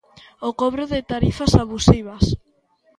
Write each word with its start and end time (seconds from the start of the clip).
O 0.47 0.51
cobro 0.59 0.83
de 0.93 0.99
tarifas 1.11 1.51
abusivas. 1.63 2.25